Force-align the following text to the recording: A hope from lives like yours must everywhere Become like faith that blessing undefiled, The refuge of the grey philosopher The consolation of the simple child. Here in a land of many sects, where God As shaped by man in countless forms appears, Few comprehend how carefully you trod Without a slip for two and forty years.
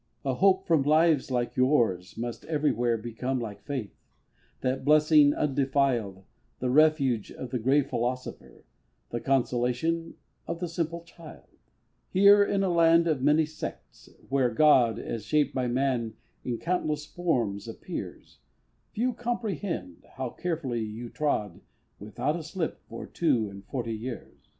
A 0.25 0.33
hope 0.33 0.65
from 0.65 0.81
lives 0.81 1.29
like 1.29 1.55
yours 1.55 2.17
must 2.17 2.43
everywhere 2.45 2.97
Become 2.97 3.39
like 3.39 3.61
faith 3.61 3.93
that 4.61 4.83
blessing 4.83 5.31
undefiled, 5.31 6.23
The 6.57 6.71
refuge 6.71 7.31
of 7.31 7.51
the 7.51 7.59
grey 7.59 7.83
philosopher 7.83 8.65
The 9.11 9.19
consolation 9.21 10.15
of 10.47 10.59
the 10.59 10.67
simple 10.67 11.01
child. 11.03 11.49
Here 12.09 12.43
in 12.43 12.63
a 12.63 12.73
land 12.73 13.05
of 13.07 13.21
many 13.21 13.45
sects, 13.45 14.09
where 14.27 14.49
God 14.49 14.97
As 14.97 15.23
shaped 15.23 15.53
by 15.53 15.67
man 15.67 16.15
in 16.43 16.57
countless 16.57 17.05
forms 17.05 17.67
appears, 17.67 18.39
Few 18.93 19.13
comprehend 19.13 20.07
how 20.15 20.31
carefully 20.31 20.81
you 20.83 21.09
trod 21.11 21.61
Without 21.99 22.35
a 22.35 22.41
slip 22.41 22.81
for 22.89 23.05
two 23.05 23.51
and 23.51 23.63
forty 23.65 23.93
years. 23.93 24.49